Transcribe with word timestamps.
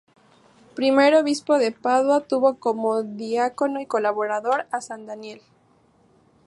Primer 0.73 1.13
obispo 1.13 1.59
de 1.59 1.71
Padua, 1.71 2.21
tuvo 2.21 2.55
como 2.57 3.03
diácono 3.03 3.79
y 3.81 3.85
colaborador 3.85 4.65
a 4.71 4.81
san 4.81 5.05
Daniel. 5.05 5.43